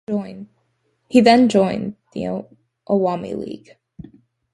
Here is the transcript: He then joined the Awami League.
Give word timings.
He 1.09 1.21
then 1.21 1.47
joined 1.47 1.95
the 2.15 2.43
Awami 2.89 3.37
League. 3.37 3.77